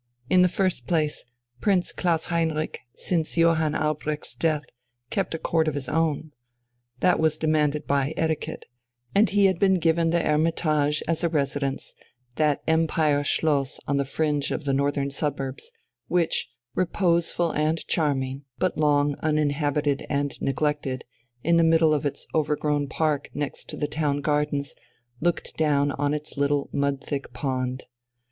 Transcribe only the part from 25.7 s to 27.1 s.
on its little mud